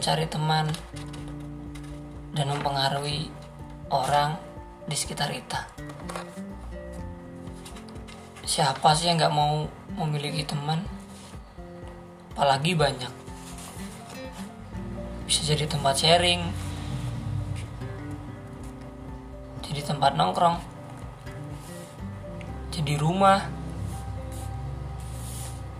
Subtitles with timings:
[0.00, 0.64] mencari teman
[2.32, 3.28] dan mempengaruhi
[3.92, 4.32] orang
[4.88, 5.68] di sekitar kita.
[8.40, 9.68] Siapa sih yang nggak mau
[10.00, 10.80] memiliki teman?
[12.32, 13.12] Apalagi banyak.
[15.28, 16.48] Bisa jadi tempat sharing,
[19.68, 20.64] jadi tempat nongkrong,
[22.72, 23.44] jadi rumah,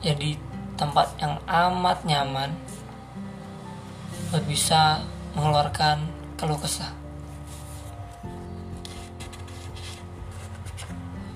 [0.00, 0.40] jadi
[0.80, 2.65] tempat yang amat nyaman
[4.36, 5.00] buat bisa
[5.32, 5.96] mengeluarkan
[6.36, 6.92] keluh kesah.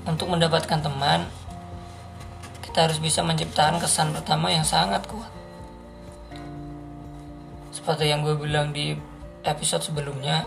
[0.04, 1.24] Untuk mendapatkan teman,
[2.60, 5.32] kita harus bisa menciptakan kesan pertama yang sangat kuat.
[7.72, 8.92] Seperti yang gue bilang di
[9.48, 10.44] episode sebelumnya,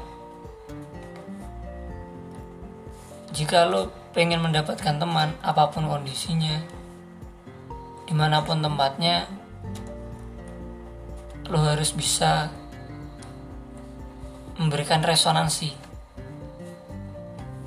[3.34, 6.62] jika lo pengen mendapatkan teman, apa pun kondisinya,
[8.06, 9.26] di mana pun tempatnya,
[11.54, 12.50] lo harus bisa
[14.58, 15.70] memberikan resonansi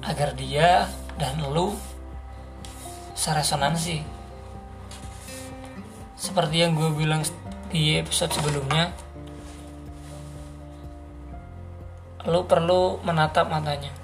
[0.02, 1.70] agar dia dan lu
[3.14, 4.02] seresonansi.
[6.18, 7.22] Seperti yang gue bilang
[7.70, 8.90] di episode sebelumnya
[12.26, 13.94] lu perlu menatap matanya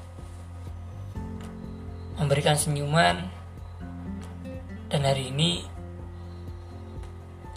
[2.23, 3.19] memberikan senyuman
[4.87, 5.67] dan hari ini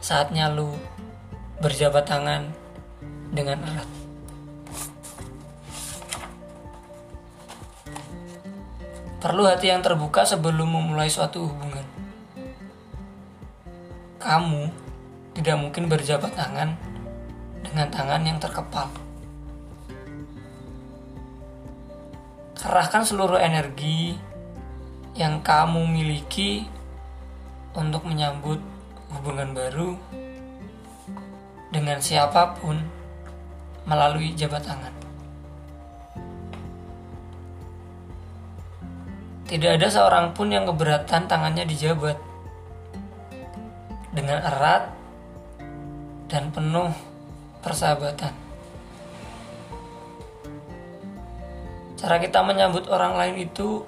[0.02, 0.73] saatnya lu
[1.59, 2.52] berjabat tangan
[3.31, 3.89] dengan erat
[9.25, 11.81] Perlu hati yang terbuka sebelum memulai suatu hubungan.
[14.22, 14.70] Kamu
[15.33, 16.78] tidak mungkin berjabat tangan
[17.66, 18.86] dengan tangan yang terkepal.
[22.53, 24.14] Kerahkan seluruh energi
[25.17, 26.70] yang kamu miliki
[27.73, 28.61] untuk menyambut
[29.09, 29.98] hubungan baru
[31.86, 32.82] dengan siapa pun
[33.86, 34.89] melalui jabat tangan.
[39.45, 42.17] Tidak ada seorang pun yang keberatan tangannya dijabat
[44.10, 44.89] dengan erat
[46.26, 46.89] dan penuh
[47.61, 48.33] persahabatan.
[52.02, 53.86] Cara kita menyambut orang lain itu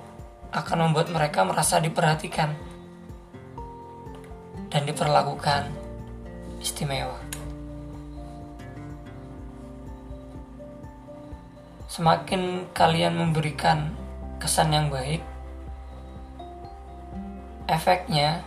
[0.54, 2.54] akan membuat mereka merasa diperhatikan
[4.70, 5.74] dan diperlakukan
[6.62, 7.27] istimewa.
[11.88, 13.96] Semakin kalian memberikan
[14.44, 15.24] kesan yang baik,
[17.64, 18.44] efeknya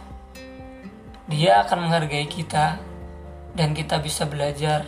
[1.24, 2.76] dia akan menghargai kita
[3.56, 4.84] dan kita bisa belajar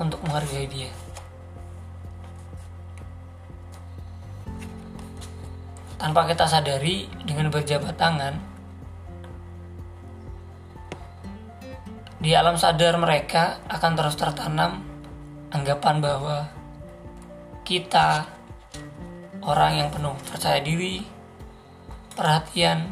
[0.00, 0.88] untuk menghargai dia.
[6.00, 8.40] Tanpa kita sadari dengan berjabat tangan,
[12.24, 14.80] di alam sadar mereka akan terus tertanam
[15.52, 16.59] anggapan bahwa
[17.70, 18.26] kita
[19.46, 21.06] orang yang penuh percaya diri,
[22.18, 22.90] perhatian,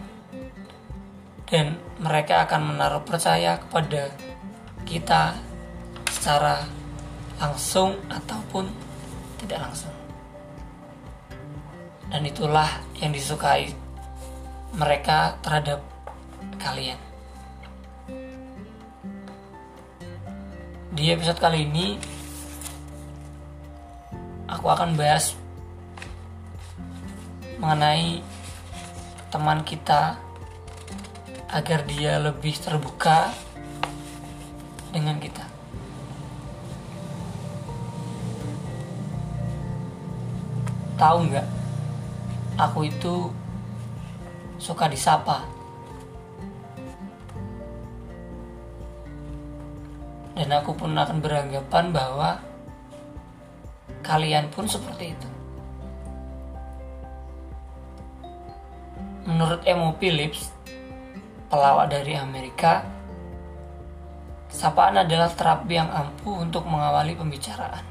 [1.51, 4.15] dan mereka akan menaruh percaya kepada
[4.87, 5.35] kita
[6.15, 6.63] secara
[7.43, 8.71] langsung ataupun
[9.43, 9.91] tidak langsung.
[12.15, 12.71] Dan itulah
[13.03, 13.75] yang disukai
[14.79, 15.83] mereka terhadap
[16.63, 17.03] kalian.
[20.95, 22.18] Di episode kali ini
[24.69, 25.33] akan bahas
[27.59, 28.23] mengenai
[29.29, 30.17] teman kita
[31.49, 33.33] agar dia lebih terbuka
[34.93, 35.45] dengan kita.
[40.99, 41.49] Tahu nggak?
[42.59, 43.31] Aku itu
[44.59, 45.47] suka disapa.
[50.35, 52.39] Dan aku pun akan beranggapan bahwa
[54.09, 55.29] kalian pun seperti itu.
[59.29, 60.49] Menurut Emo Phillips,
[61.53, 62.89] pelawak dari Amerika,
[64.49, 67.85] sapaan adalah terapi yang ampuh untuk mengawali pembicaraan.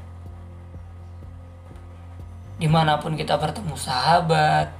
[2.58, 4.74] Di mana pun kita bertemu sahabat,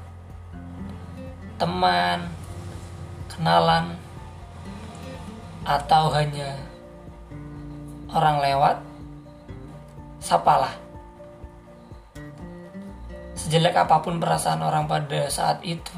[1.62, 2.26] teman,
[3.30, 3.94] kenalan,
[5.62, 6.58] atau hanya
[8.10, 8.76] orang lewat,
[10.18, 10.87] sapalah.
[13.48, 15.96] Sejelek apa pun perasaan orang pada saat itu,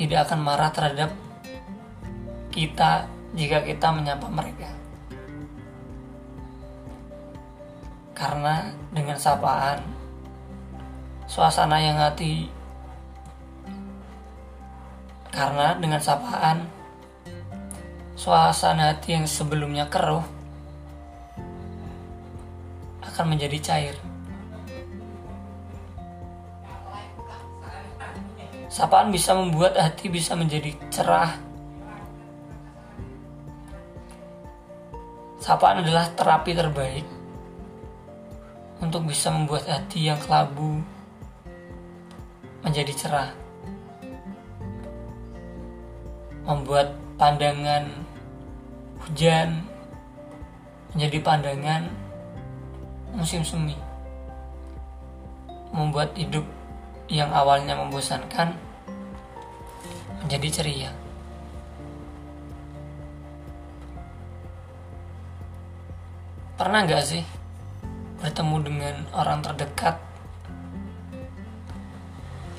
[0.00, 1.12] tidak akan marah terhadap
[2.48, 3.04] kita
[3.36, 4.72] jika kita menyapa mereka.
[8.16, 9.84] Karena dengan sapaan,
[11.28, 12.48] suasana yang hati
[15.36, 16.64] karena dengan sapaan,
[18.16, 20.24] suasana hati yang sebelumnya keruh
[23.04, 24.09] akan menjadi cair.
[28.70, 31.34] Sapaan bisa membuat hati bisa menjadi cerah.
[35.42, 37.02] Sapaan adalah terapi terbaik
[38.78, 40.78] untuk bisa membuat hati yang kelabu
[42.62, 43.30] menjadi cerah.
[46.46, 47.90] Membuat pandangan
[49.02, 49.66] hujan
[50.94, 51.90] menjadi pandangan
[53.18, 53.74] musim semi.
[55.74, 56.59] Membuat hidup
[57.10, 58.54] yang awalnya membosankan
[60.22, 60.90] menjadi ceria.
[66.54, 67.24] Pernah nggak sih
[68.22, 69.98] bertemu dengan orang terdekat,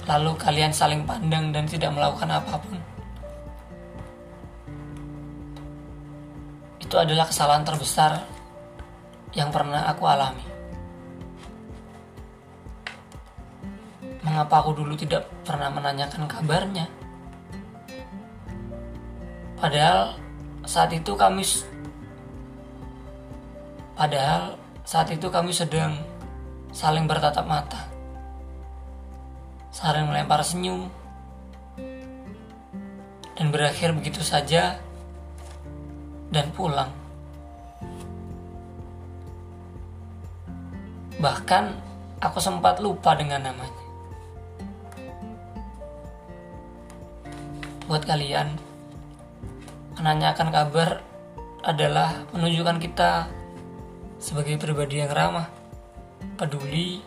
[0.10, 2.76] lalu kalian saling pandang dan tidak melakukan apa pun?
[6.84, 8.20] Itu adalah kesalahan terbesar
[9.32, 10.51] yang pernah aku alami.
[14.42, 16.90] Mengapa aku dulu tidak pernah menanyakan kabarnya?
[19.54, 20.18] Padahal
[20.66, 21.46] saat itu kami
[23.94, 25.94] Padahal saat itu kami sedang
[26.74, 27.86] saling bertatap mata.
[29.70, 30.90] Saling melempar senyum.
[33.38, 34.82] Dan berakhir begitu saja
[36.34, 36.90] dan pulang.
[41.22, 41.64] Bahkan
[42.26, 43.81] aku sempat lupa dengan namanya.
[47.92, 48.56] Buat kalian,
[50.00, 51.04] menanyakan kabar
[51.60, 53.28] adalah menunjukkan kita
[54.16, 55.52] sebagai pribadi yang ramah,
[56.40, 57.04] peduli,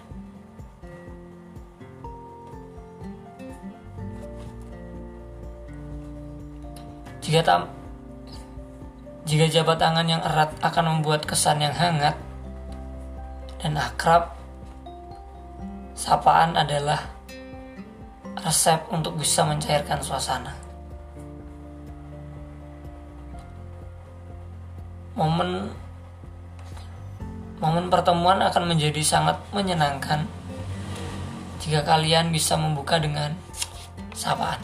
[7.25, 7.73] jika tam
[9.25, 12.13] jika jabat tangan yang erat akan membuat kesan yang hangat
[13.57, 14.37] dan akrab,
[15.97, 17.09] sapaan adalah
[18.45, 20.64] resep untuk bisa mencairkan suasana.
[25.15, 25.71] Momen
[27.63, 30.27] Momen pertemuan akan menjadi sangat menyenangkan
[31.65, 33.33] jika kalian bisa membuka dengan
[34.13, 34.61] sapaan.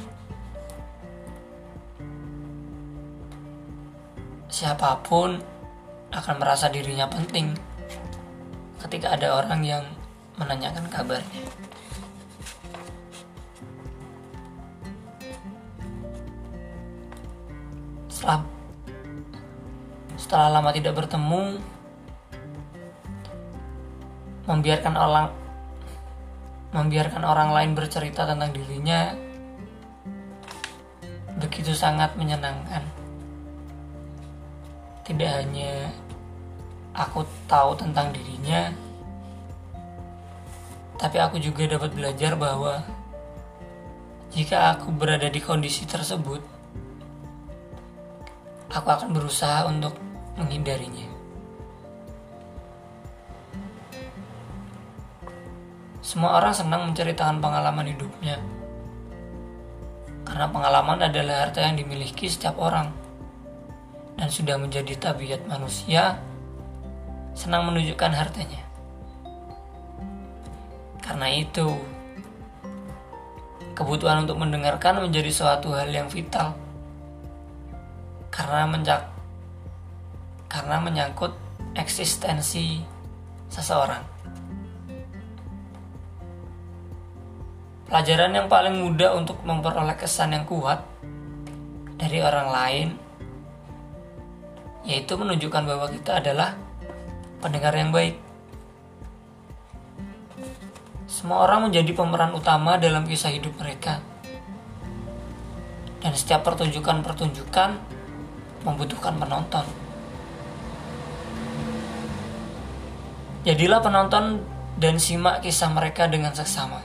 [4.52, 5.40] Siapa pun
[6.12, 7.56] akan merasa dirinya penting
[8.84, 9.84] ketika ada orang yang
[10.36, 11.40] menanyakan kabarnya.
[18.12, 18.44] Setelah,
[20.20, 21.56] setelah lama tidak bertemu,
[24.44, 25.32] membiarkan orang
[26.70, 29.16] membiarkan orang lain bercerita tentang dirinya
[31.40, 32.84] begitu sangat menyenangkan.
[35.08, 35.88] Tidak hanya
[36.92, 38.70] aku tahu tentang dirinya,
[41.00, 42.84] tapi aku juga dapat belajar bahwa
[44.30, 46.44] jika aku berada di kondisi tersebut,
[48.70, 51.08] aku akan berusaha untuk menghindarinya.
[56.00, 58.40] Semua orang senang menceritakan pengalaman hidupnya.
[60.26, 62.90] Karena pengalaman adalah harta yang dimiliki setiap orang.
[64.18, 66.18] Dan sudah menjadi tabiat manusia
[67.36, 68.62] senang menunjukkan hartanya.
[70.98, 71.78] Karena itu,
[73.76, 76.56] kebutuhan untuk mendengarkan menjadi suatu hal yang vital.
[78.34, 79.19] Karena mencak
[80.50, 81.30] karena menyangkut
[81.78, 82.82] eksistensi
[83.46, 84.02] seseorang.
[87.86, 90.82] Pelajaran yang paling mudah untuk memperoleh kesan yang kuat
[91.98, 92.88] dari orang lain
[94.86, 96.56] yaitu menunjukkan bahwa kita adalah
[97.38, 98.16] pendengar yang baik.
[101.10, 104.00] Semua orang menjadi pemeran utama dalam kisah hidup mereka.
[106.00, 107.70] Dan setiap pertunjukan-pertunjukan
[108.64, 109.89] membutuhkan penonton.
[113.40, 114.44] Jadilah penonton
[114.76, 116.84] dan simak kisah mereka dengan seksama.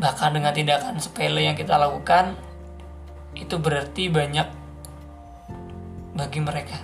[0.00, 2.32] Bahkan dengan tindakan sepele yang kita lakukan,
[3.36, 4.48] itu berarti banyak
[6.16, 6.80] bagi mereka.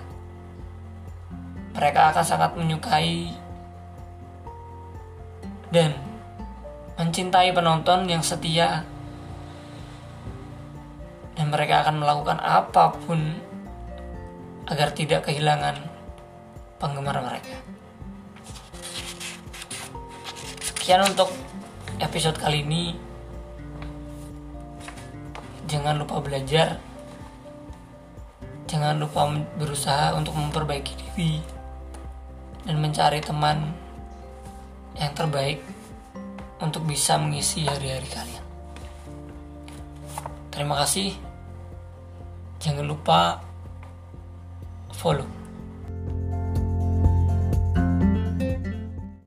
[1.72, 3.32] Mereka akan sangat menyukai
[5.72, 5.96] dan
[7.00, 8.84] mencintai penonton yang setia
[11.40, 13.32] dan mereka akan melakukan apa pun
[14.68, 15.78] agar tidak kehilangan
[16.76, 17.77] penggemar mereka.
[20.88, 21.28] Sekian untuk
[22.00, 22.96] episode kali ini
[25.68, 26.80] jangan lupa belajar
[28.64, 29.28] Jangan lupa
[29.60, 31.44] berusaha untuk memperbaiki diri
[32.64, 33.68] dan mencari teman
[34.96, 35.60] yang terbaik
[36.56, 38.44] untuk bisa mengisi hari-hari kalian.
[40.48, 41.12] Terima kasih.
[42.64, 43.44] Jangan lupa
[44.96, 45.37] follow.